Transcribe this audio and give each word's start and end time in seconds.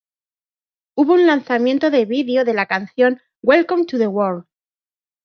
Hubo 0.97 1.13
un 1.13 1.27
lanzamiento 1.27 1.91
de 1.91 2.07
vídeo 2.07 2.43
de 2.43 2.55
la 2.55 2.65
canción 2.65 3.21
"Welcome 3.43 3.85
to 3.85 3.99
the 3.99 4.07
World. 4.07 4.45